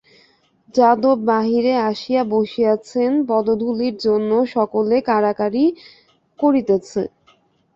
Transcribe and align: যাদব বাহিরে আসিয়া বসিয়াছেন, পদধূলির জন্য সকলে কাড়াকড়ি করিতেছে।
যাদব 0.75 1.17
বাহিরে 1.27 1.73
আসিয়া 1.89 2.21
বসিয়াছেন, 2.33 3.11
পদধূলির 3.29 3.95
জন্য 4.05 4.31
সকলে 4.55 4.95
কাড়াকড়ি 5.09 5.65
করিতেছে। 6.39 7.01